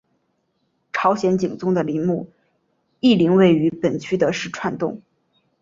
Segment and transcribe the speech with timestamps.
[0.91, 2.31] 朝鲜景宗的陵墓
[3.01, 4.99] 懿陵位于本区的石串洞。